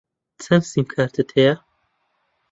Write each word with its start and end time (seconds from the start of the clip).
چەند 0.43 0.63
سیمکارتت 0.71 1.29
هەیە؟ 1.37 1.53